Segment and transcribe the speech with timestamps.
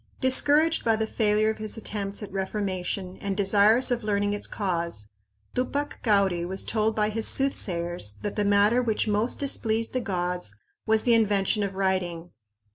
[0.19, 5.11] Discouraged by the failure of his attempts at reformation and desirous of learning its cause,
[5.53, 10.55] Tupac Cauri was told by his soothsayers that the matter which most displeased the gods
[10.87, 12.31] was the invention of writing.